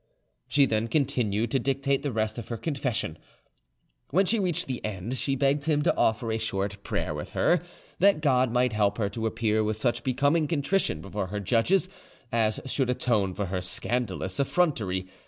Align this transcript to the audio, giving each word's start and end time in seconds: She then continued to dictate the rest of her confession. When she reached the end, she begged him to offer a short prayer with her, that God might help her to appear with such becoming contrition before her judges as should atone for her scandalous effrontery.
She 0.47 0.65
then 0.65 0.87
continued 0.87 1.51
to 1.51 1.59
dictate 1.59 2.01
the 2.01 2.11
rest 2.11 2.39
of 2.39 2.47
her 2.47 2.57
confession. 2.57 3.19
When 4.09 4.25
she 4.25 4.39
reached 4.39 4.65
the 4.65 4.83
end, 4.83 5.15
she 5.15 5.35
begged 5.35 5.65
him 5.65 5.83
to 5.83 5.95
offer 5.95 6.31
a 6.31 6.39
short 6.39 6.81
prayer 6.81 7.13
with 7.13 7.29
her, 7.33 7.61
that 7.99 8.19
God 8.19 8.51
might 8.51 8.73
help 8.73 8.97
her 8.97 9.09
to 9.09 9.27
appear 9.27 9.63
with 9.63 9.77
such 9.77 10.03
becoming 10.03 10.47
contrition 10.47 11.01
before 11.01 11.27
her 11.27 11.39
judges 11.39 11.87
as 12.31 12.59
should 12.65 12.89
atone 12.89 13.35
for 13.35 13.45
her 13.45 13.61
scandalous 13.61 14.39
effrontery. 14.39 15.05